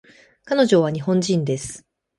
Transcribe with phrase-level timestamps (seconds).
[0.45, 1.85] 彼女は日本人です